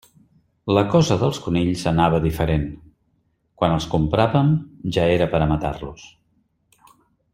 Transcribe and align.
La 0.75 0.83
cosa 0.93 1.17
dels 1.23 1.39
conills 1.47 1.83
anava 1.91 2.21
diferent: 2.23 2.65
quan 3.61 3.75
els 3.75 3.87
compràvem 3.95 4.49
ja 4.97 5.05
era 5.19 5.29
per 5.35 5.43
a 5.45 5.49
matar-los. 5.53 6.09